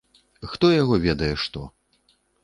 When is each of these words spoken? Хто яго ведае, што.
Хто 0.53 0.69
яго 0.81 0.95
ведае, 1.03 1.29
што. 1.43 1.65